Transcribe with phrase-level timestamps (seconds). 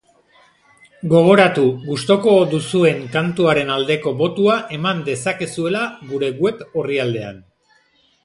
[1.09, 5.83] Gogoratu, gustuko duzuen kantuaren aldeko botua eman dezakezuela
[6.15, 7.37] gure web orrialdean.